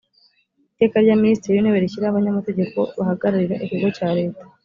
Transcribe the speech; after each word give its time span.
iteka 0.73 0.97
rya 1.03 1.15
minisitiri 1.23 1.51
w 1.55 1.59
intebe 1.61 1.79
rishyiraho 1.81 2.11
abanyamategeko 2.13 2.77
bahagarira 2.97 3.55
ikigo 3.63 3.87
cya 3.97 4.09
leta 4.17 4.43